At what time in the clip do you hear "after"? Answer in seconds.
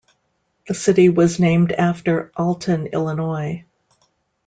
1.73-2.31